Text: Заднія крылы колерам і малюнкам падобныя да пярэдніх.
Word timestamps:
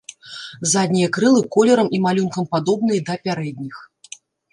Заднія 0.69 1.09
крылы 1.17 1.41
колерам 1.55 1.87
і 1.97 1.99
малюнкам 2.05 2.43
падобныя 2.55 3.05
да 3.11 3.19
пярэдніх. 3.29 3.77